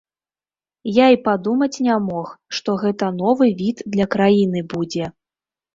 Я 0.95 1.05
і 1.15 1.19
падумаць 1.27 1.81
не 1.89 1.99
мог, 2.07 2.33
што 2.61 2.69
гэта 2.85 3.13
новы 3.21 3.45
від 3.61 3.89
для 3.95 4.13
краіны 4.19 4.69
будзе. 4.75 5.05